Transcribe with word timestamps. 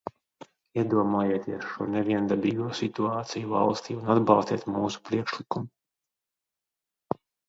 Iedomājieties 0.83 1.65
šo 1.73 1.85
neviendabīgo 1.95 2.69
situāciju 2.79 3.51
valstī 3.51 3.97
un 3.97 4.09
atbalstiet 4.15 4.65
mūsu 4.79 5.03
priekšlikumu! 5.11 5.71